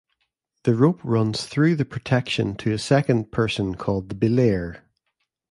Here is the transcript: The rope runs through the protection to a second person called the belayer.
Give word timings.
The 0.63 0.73
rope 0.73 0.99
runs 1.03 1.43
through 1.45 1.75
the 1.75 1.85
protection 1.85 2.55
to 2.55 2.71
a 2.71 2.79
second 2.79 3.31
person 3.31 3.75
called 3.75 4.09
the 4.09 4.15
belayer. 4.15 4.79